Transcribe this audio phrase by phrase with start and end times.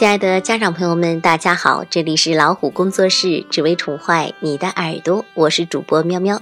[0.00, 6.40] 亲爱的家长朋友们，大家好，这里是老虎工作室，只为宠坏你的耳朵，我是主播喵喵。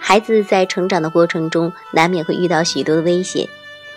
[0.00, 3.48] 孩子在成长的过程中，难免会遇到许多的危险，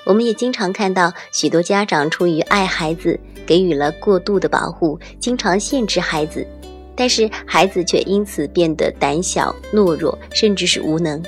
[0.06, 6.46] 我们也经常看到许多家长出于爱孩子，给予了过度的保护，经常限制孩子，
[6.96, 11.20] 但是孩子却因此变得胆小、懦弱，甚至是无能。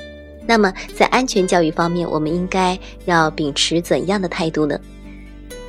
[0.46, 4.80] 那么，在安全教育方面，我们应该要秉持怎样的态度呢？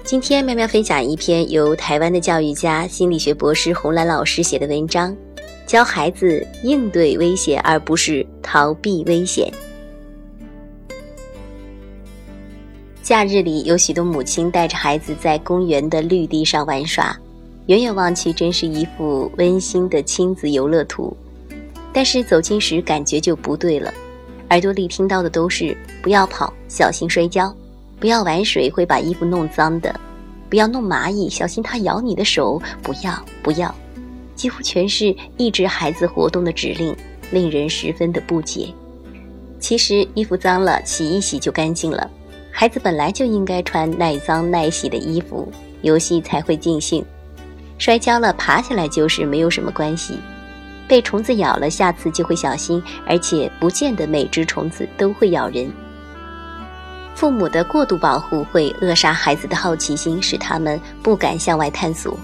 [0.05, 5.17] 今天喵喵分享一篇由台湾的教育家、心理学博士洪兰老师写的文章，
[5.67, 9.51] 教孩子应对危险，而不是逃避危险。
[13.03, 17.19] 假日里，有许多母亲带着孩子在公园的绿地上玩耍，
[17.67, 21.17] 远远望去，真是一幅温馨的亲子游乐图。
[21.95, 23.91] 但是走近时，感觉就不对了，
[24.51, 27.51] 耳朵里听到的都是“不要跑，小心摔跤”。
[28.05, 29.91] 不要玩水，会把衣服弄脏的；
[30.51, 32.61] 不要弄蚂蚁，小心它咬你的手。
[32.83, 33.75] 不要，不要，
[34.35, 36.95] 几乎全是抑制孩子活动的指令，
[37.31, 38.69] 令人十分的不解。
[39.59, 42.11] 其实衣服脏了，洗一洗就干净了。
[42.53, 47.03] 孩子本来就应该穿耐脏耐洗的衣服，游戏才会尽兴。
[47.79, 50.19] 摔跤了，爬起来就是没有什么关系。
[50.87, 55.73] 被虫子咬了，下次就会小心，而且不见得每只虫子都会咬人。
[57.15, 62.19] 父母的过度保护会扼杀孩子的好奇心，使他们不敢向外探索。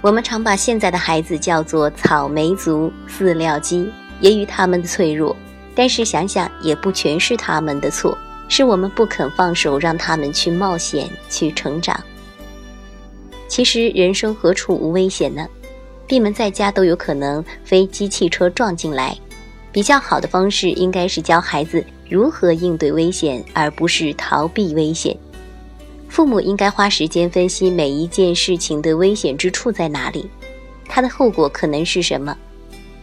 [0.00, 3.90] 我们常把现在的孩子叫做“草莓族”、“饲料鸡”，
[4.20, 5.36] 揶揄他们的脆弱。
[5.74, 8.16] 但是想想，也不全是他们的错，
[8.48, 11.98] 是我们不肯放手，让他们去冒险、去成长。
[13.48, 15.46] 其实人生何处无危险呢？
[16.06, 19.16] 闭门在家都有可能飞机、汽车撞进来。
[19.72, 21.84] 比较好的方式应该是教孩子。
[22.14, 25.16] 如何应对危险，而不是逃避危险？
[26.08, 30.30] 父母应该花时间分析每一件事情的危险之处在哪里，
[30.86, 32.36] 它的后果可能是什么。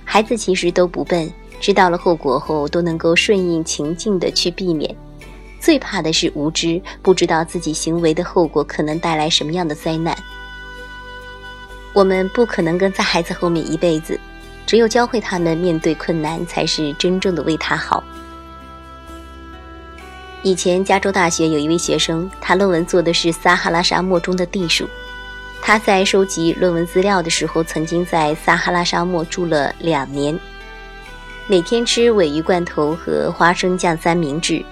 [0.05, 1.29] 孩子其实都不笨，
[1.59, 4.95] 知道了后果后都能够顺应情境的去避免。
[5.59, 10.17] 最怕的是无知，不知道自己行为的后果可能带来什么样的灾难。
[11.91, 14.17] 我们不可能跟在孩子后面一辈子，
[14.65, 18.01] 只有教会他们面对困难，才是真正的为他好。
[20.43, 24.87] 以前，加州大学有一位学生，他论文做的是撒哈拉沙漠中的地鼠。
[25.61, 30.37] 他在收集论文资料的时候，曾经在撒哈拉沙漠住了两年，
[31.45, 34.65] 每天吃尾鱼罐头和花生酱三明治，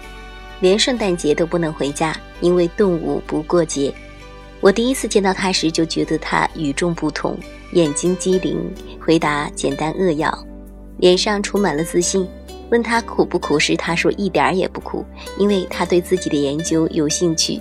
[0.59, 3.93] 连圣诞节都不能回家，因为动物不过节。
[4.61, 7.37] 我第一次见到他时，就觉得他与众不同，
[7.73, 8.59] 眼睛机灵，
[8.99, 10.35] 回答简单扼要，
[10.97, 12.27] 脸上充满了自信。
[12.69, 15.03] 问他苦不苦时，他说一点儿也不苦，
[15.37, 17.59] 因为他对自己的研究有兴趣。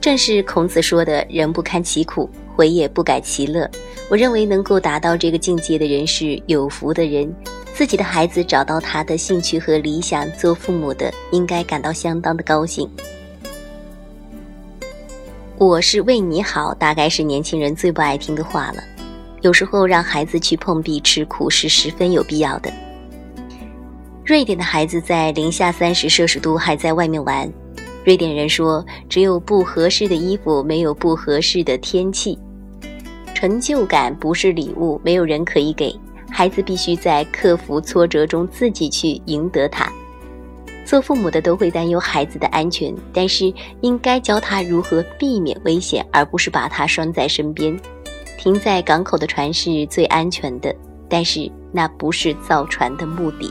[0.00, 3.68] 正是孔子说的“人不堪其苦，回也不改其乐”。
[4.10, 7.32] 我认为能够达到这个境界的人是有福的人。
[7.74, 12.88] 自己的孩子找到他的兴趣和理想，做父母的应该感到相当的高兴。
[15.56, 18.82] 我是为你好，大概是年轻人最不爱听的话了。
[19.42, 22.72] 有时候让孩子去碰壁吃苦是十分有必要的。
[24.28, 27.50] 瑞典的孩子在零下三十摄氏度还在外面玩。
[28.04, 32.38] 瑞典人说：“只有不合适的衣服，没有不合适的天气。”
[33.34, 35.98] 成就感不是礼物，没有人可以给
[36.30, 39.90] 孩子，必须在克服挫折中自己去赢得它。
[40.84, 43.50] 做父母的都会担忧孩子的安全，但是
[43.80, 47.74] 应该教他如何避免危险，而不是把他拴在身边。
[48.36, 50.74] 停在港口的船是最安全的，
[51.08, 53.50] 但是那不是造船的目的。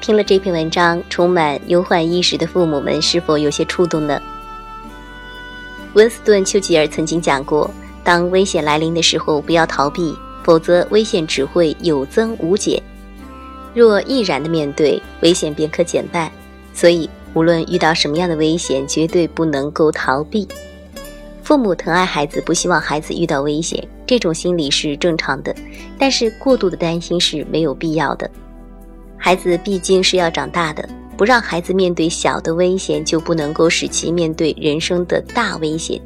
[0.00, 4.20] 听了这篇文章，充满忧患意识的父母们是否有些触动呢？
[5.92, 7.70] 温斯顿·丘吉尔曾经讲过
[8.02, 12.82] ：“当危险来临的时候，不要逃避，否则危险只会有增无减。
[13.74, 16.32] 若毅然的面对危险，便可减半。
[16.72, 20.48] 所以，无论遇到什么样的危险，绝对不能够逃避。
[21.42, 25.54] 父母疼爱孩子，不希望孩子遇到危险，这种心理是正常的，
[25.98, 28.30] 但是过度的担心是没有必要的。”
[29.22, 36.00] 孩子毕竟是要长大的，不让孩子面对小的危险，就不能够使其面对人生的大危险。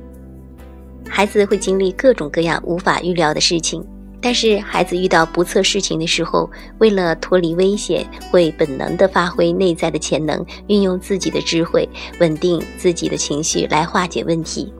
[1.08, 3.86] 孩子会经历各种各样无法预料的事情，
[4.20, 11.88] 但是孩子遇到不测事情的时候，为了脱离危险，会本能的发挥内在的潜能，运用自己的智慧，
[12.18, 14.74] 稳定自己的情绪来化解问题。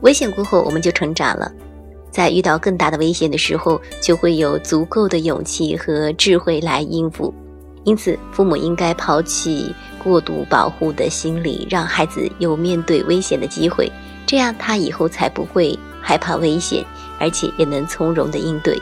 [0.00, 1.52] 危险过后，我们就成长了，
[2.10, 7.32] 在遇到更大的危险的时候，就会有足够的勇气和智慧来应付。
[7.84, 13.90] 因此，父母应该抛弃过度保护的心理，让孩子有面对危险的机会，
[14.26, 16.84] 这样他以后才不会害怕危险，
[17.18, 18.80] 而且也能从容的应对。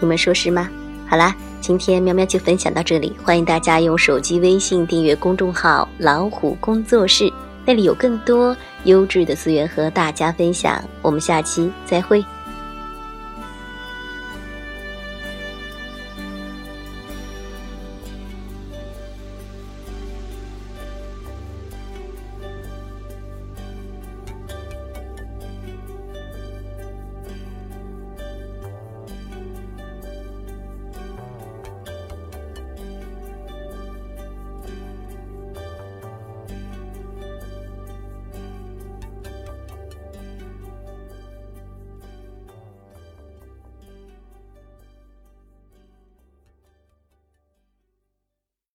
[0.00, 0.68] 你们说是吗？
[1.08, 7.32] 好啦，今天喵喵就分享到这里，欢迎大家用手机微信订阅公众号“老虎工作室”，
[7.64, 10.82] 那里有更多优质的资源和大家分享。
[11.00, 12.24] 我们下期再会。